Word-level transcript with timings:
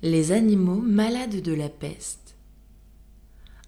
Les 0.00 0.30
animaux 0.30 0.80
malades 0.80 1.42
de 1.42 1.52
la 1.52 1.68
peste. 1.68 2.36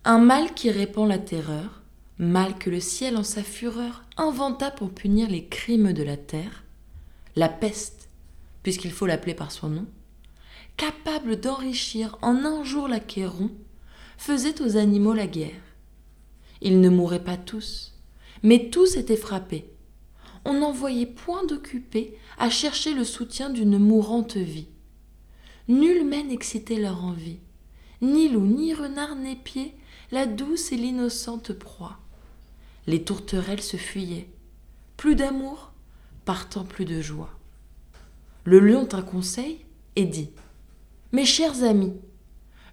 Un 0.04 0.18
mal 0.18 0.54
qui 0.54 0.70
répand 0.70 1.08
la 1.08 1.18
terreur, 1.18 1.82
mal 2.18 2.56
que 2.56 2.70
le 2.70 2.78
ciel 2.78 3.16
en 3.16 3.24
sa 3.24 3.42
fureur 3.42 4.04
inventa 4.16 4.70
pour 4.70 4.90
punir 4.90 5.28
les 5.28 5.46
crimes 5.46 5.92
de 5.92 6.04
la 6.04 6.16
terre, 6.16 6.62
la 7.34 7.48
peste, 7.48 8.08
puisqu'il 8.62 8.92
faut 8.92 9.06
l'appeler 9.06 9.34
par 9.34 9.50
son 9.50 9.70
nom, 9.70 9.86
capable 10.76 11.40
d'enrichir 11.40 12.16
en 12.22 12.44
un 12.44 12.62
jour 12.62 12.86
l'acquéron, 12.86 13.50
faisait 14.16 14.62
aux 14.62 14.76
animaux 14.76 15.14
la 15.14 15.26
guerre. 15.26 15.60
Ils 16.60 16.80
ne 16.80 16.90
mouraient 16.90 17.24
pas 17.24 17.38
tous, 17.38 17.92
mais 18.44 18.70
tous 18.70 18.96
étaient 18.96 19.16
frappés. 19.16 19.68
On 20.44 20.54
n'en 20.54 20.70
voyait 20.70 21.06
point 21.06 21.44
d'occupés 21.44 22.16
à 22.38 22.50
chercher 22.50 22.94
le 22.94 23.02
soutien 23.02 23.50
d'une 23.50 23.78
mourante 23.78 24.36
vie. 24.36 24.68
Nul 25.70 26.04
mets 26.04 26.24
n'excitait 26.24 26.80
leur 26.80 27.04
envie, 27.04 27.38
ni 28.02 28.28
loup, 28.28 28.44
ni 28.44 28.74
renard 28.74 29.14
n'épiait 29.14 29.76
la 30.10 30.26
douce 30.26 30.72
et 30.72 30.76
l'innocente 30.76 31.52
proie. 31.52 32.00
Les 32.88 33.04
tourterelles 33.04 33.62
se 33.62 33.76
fuyaient, 33.76 34.28
plus 34.96 35.14
d'amour, 35.14 35.70
partant 36.24 36.64
plus 36.64 36.86
de 36.86 37.00
joie. 37.00 37.30
Le 38.42 38.58
lion 38.58 38.84
tint 38.84 39.02
conseil 39.02 39.60
et 39.94 40.06
dit 40.06 40.30
mes 41.12 41.24
chers 41.24 41.62
amis, 41.62 41.94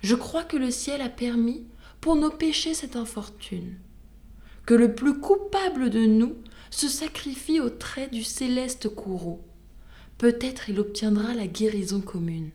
je 0.02 0.16
crois 0.16 0.44
que 0.44 0.58
le 0.58 0.72
ciel 0.72 1.02
a 1.02 1.10
permis 1.10 1.68
pour 2.02 2.16
nos 2.16 2.32
péchés 2.32 2.74
cette 2.74 2.96
infortune, 2.96 3.76
que 4.66 4.74
le 4.74 4.96
plus 4.96 5.20
coupable 5.20 5.92
de 5.92 6.04
nous 6.04 6.34
se 6.72 6.88
sacrifie 6.88 7.60
au 7.60 7.70
trait 7.70 8.08
du 8.08 8.24
céleste 8.24 8.90
courroux. 8.90 9.42
Peut-être 10.18 10.72
il 10.72 10.80
obtiendra 10.80 11.36
la 11.36 11.46
guérison 11.46 12.02
commune. 12.02 12.50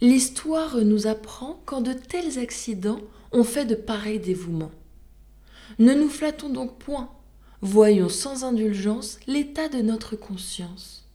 L'histoire 0.00 0.76
nous 0.76 1.08
apprend 1.08 1.60
quand 1.64 1.80
de 1.80 1.92
tels 1.92 2.38
accidents 2.38 3.00
ont 3.32 3.42
fait 3.42 3.64
de 3.64 3.74
pareils 3.74 4.20
dévouements. 4.20 4.70
Ne 5.80 5.92
nous 5.92 6.08
flattons 6.08 6.50
donc 6.50 6.78
point, 6.78 7.10
voyons 7.62 8.08
sans 8.08 8.44
indulgence 8.44 9.18
l'état 9.26 9.68
de 9.68 9.82
notre 9.82 10.14
conscience. 10.14 11.08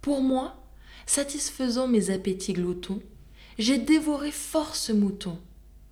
Pour 0.00 0.20
moi, 0.20 0.56
satisfaisant 1.06 1.86
mes 1.86 2.10
appétits 2.10 2.54
gloutons, 2.54 3.00
j'ai 3.56 3.78
dévoré 3.78 4.32
fort 4.32 4.74
ce 4.74 4.92
mouton. 4.92 5.38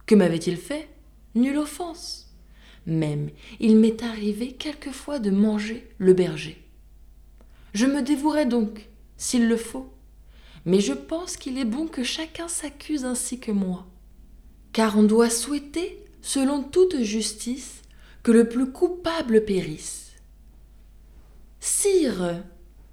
Que 0.06 0.16
m'avait-il 0.16 0.56
fait? 0.56 0.88
Nulle 1.36 1.58
offense. 1.58 2.34
Même 2.86 3.30
il 3.60 3.76
m'est 3.76 4.02
arrivé 4.02 4.52
quelquefois 4.52 5.20
de 5.20 5.30
manger 5.30 5.88
le 5.98 6.12
berger. 6.12 6.60
Je 7.72 7.86
me 7.86 8.02
dévouerai 8.02 8.46
donc, 8.46 8.88
s'il 9.16 9.48
le 9.48 9.56
faut, 9.56 9.92
mais 10.66 10.80
je 10.80 10.92
pense 10.92 11.36
qu'il 11.36 11.58
est 11.58 11.64
bon 11.64 11.86
que 11.86 12.02
chacun 12.02 12.48
s'accuse 12.48 13.04
ainsi 13.04 13.38
que 13.38 13.52
moi, 13.52 13.86
car 14.72 14.98
on 14.98 15.04
doit 15.04 15.30
souhaiter, 15.30 16.04
selon 16.20 16.62
toute 16.64 17.02
justice, 17.02 17.82
que 18.24 18.32
le 18.32 18.48
plus 18.48 18.72
coupable 18.72 19.44
périsse. 19.44 20.10
Sire, 21.60 22.42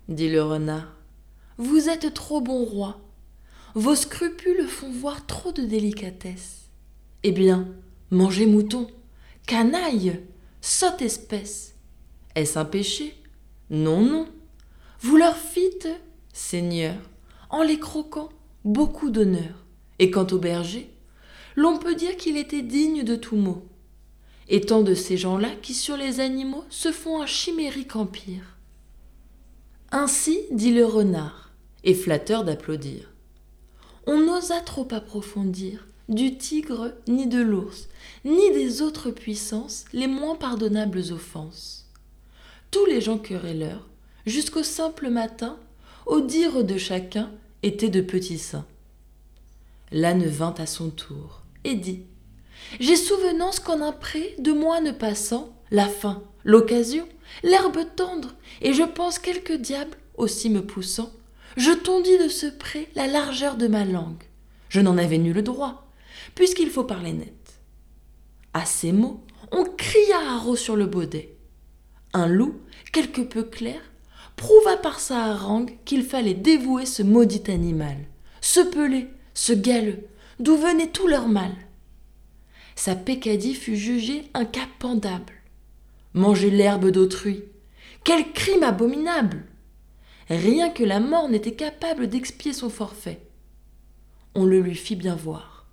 dit 0.07 0.29
le 0.29 0.43
renard, 0.43 0.95
vous 1.57 1.89
êtes 1.89 2.13
trop 2.13 2.41
bon 2.41 2.63
roi. 2.63 3.01
Vos 3.73 3.95
scrupules 3.95 4.67
font 4.67 4.91
voir 4.91 5.25
trop 5.25 5.51
de 5.51 5.63
délicatesse. 5.63 6.69
Eh 7.23 7.31
bien, 7.31 7.67
mangez 8.11 8.45
mouton, 8.45 8.87
canaille, 9.47 10.21
sotte 10.61 11.01
espèce. 11.01 11.73
Est-ce 12.35 12.59
un 12.59 12.65
péché? 12.65 13.15
Non, 13.71 14.01
non. 14.01 14.27
Vous 14.99 15.17
leur 15.17 15.35
fîtes, 15.35 15.89
Seigneur, 16.33 16.95
en 17.53 17.61
les 17.61 17.79
croquant, 17.79 18.29
beaucoup 18.65 19.11
d'honneur. 19.11 19.63
Et 19.99 20.09
quant 20.09 20.25
au 20.31 20.39
berger, 20.39 20.89
l'on 21.55 21.77
peut 21.77 21.93
dire 21.93 22.17
qu'il 22.17 22.35
était 22.35 22.63
digne 22.63 23.03
de 23.03 23.15
tout 23.15 23.35
mot. 23.35 23.63
Étant 24.49 24.81
de 24.81 24.95
ces 24.95 25.17
gens-là 25.17 25.49
qui 25.61 25.75
sur 25.75 25.95
les 25.95 26.19
animaux 26.19 26.63
se 26.69 26.91
font 26.91 27.21
un 27.21 27.27
chimérique 27.27 27.95
empire. 27.95 28.57
Ainsi 29.91 30.39
dit 30.49 30.73
le 30.73 30.83
renard 30.83 31.51
et 31.83 31.93
flatteur 31.93 32.43
d'applaudir. 32.43 33.11
On 34.07 34.19
n'osa 34.19 34.59
trop 34.61 34.87
approfondir 34.89 35.87
du 36.09 36.37
tigre 36.39 36.91
ni 37.07 37.27
de 37.27 37.39
l'ours, 37.39 37.87
ni 38.25 38.51
des 38.51 38.81
autres 38.81 39.11
puissances 39.11 39.85
les 39.93 40.07
moins 40.07 40.35
pardonnables 40.35 41.03
offenses. 41.11 41.87
Tous 42.71 42.87
les 42.87 42.99
gens 42.99 43.19
querelleurs, 43.19 43.87
jusqu'au 44.25 44.63
simple 44.63 45.09
matin, 45.09 45.59
au 46.07 46.19
dire 46.19 46.63
de 46.63 46.77
chacun, 46.77 47.31
étaient 47.63 47.89
de 47.89 48.01
petits 48.01 48.37
saints. 48.37 48.67
L'âne 49.91 50.25
vint 50.25 50.53
à 50.57 50.65
son 50.65 50.89
tour 50.89 51.41
et 51.63 51.75
dit 51.75 52.03
J'ai 52.79 52.95
souvenance 52.95 53.59
qu'en 53.59 53.81
un 53.81 53.91
pré, 53.91 54.35
de 54.39 54.51
ne 54.51 54.91
passant, 54.91 55.55
la 55.71 55.87
faim, 55.87 56.23
l'occasion, 56.43 57.07
l'herbe 57.43 57.79
tendre, 57.95 58.35
et 58.61 58.73
je 58.73 58.83
pense 58.83 59.17
quelques 59.17 59.59
diables, 59.59 59.97
aussi 60.15 60.49
me 60.49 60.65
poussant, 60.65 61.11
je 61.57 61.71
tondis 61.71 62.17
de 62.17 62.27
ce 62.27 62.47
près 62.47 62.89
la 62.95 63.07
largeur 63.07 63.57
de 63.57 63.67
ma 63.67 63.85
langue. 63.85 64.23
Je 64.69 64.81
n'en 64.81 64.97
avais 64.97 65.17
nul 65.17 65.41
droit, 65.43 65.87
puisqu'il 66.35 66.69
faut 66.69 66.83
parler 66.83 67.13
net. 67.13 67.59
À 68.53 68.65
ces 68.65 68.91
mots, 68.91 69.23
on 69.51 69.63
cria 69.63 70.17
à 70.17 70.35
Haro 70.35 70.55
sur 70.55 70.75
le 70.75 70.85
baudet. 70.85 71.35
Un 72.13 72.27
loup, 72.27 72.59
quelque 72.91 73.21
peu 73.21 73.43
clair, 73.43 73.81
prouva 74.35 74.77
par 74.77 74.99
sa 74.99 75.25
harangue 75.25 75.73
qu'il 75.85 76.03
fallait 76.03 76.33
dévouer 76.33 76.85
ce 76.85 77.03
maudit 77.03 77.43
animal, 77.51 77.97
ce 78.41 78.59
pelé, 78.59 79.07
ce 79.33 79.53
galeux, 79.53 80.07
d'où 80.39 80.55
venait 80.57 80.87
tout 80.87 81.07
leur 81.07 81.27
mal. 81.27 81.51
Sa 82.75 82.95
pécadille 82.95 83.55
fut 83.55 83.75
jugée 83.75 84.29
un 84.33 84.45
cas 84.45 84.67
pendable. 84.79 85.33
Manger 86.13 86.49
l'herbe 86.49 86.89
d'autrui, 86.89 87.43
quel 88.03 88.31
crime 88.33 88.63
abominable 88.63 89.45
Rien 90.29 90.69
que 90.69 90.83
la 90.83 90.99
mort 90.99 91.29
n'était 91.29 91.53
capable 91.53 92.07
d'expier 92.07 92.53
son 92.53 92.69
forfait. 92.69 93.19
On 94.35 94.45
le 94.45 94.59
lui 94.59 94.75
fit 94.75 94.95
bien 94.95 95.15
voir. 95.15 95.67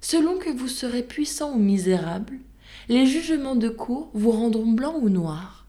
Selon 0.00 0.38
que 0.38 0.50
vous 0.50 0.68
serez 0.68 1.02
puissant 1.02 1.52
ou 1.52 1.58
misérable, 1.58 2.38
les 2.88 3.06
jugements 3.06 3.56
de 3.56 3.68
cour 3.68 4.10
vous 4.14 4.30
rendront 4.30 4.70
blanc 4.70 4.94
ou 5.00 5.08
noir. 5.08 5.66